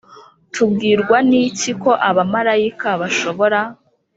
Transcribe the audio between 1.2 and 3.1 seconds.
n iki ko abamarayika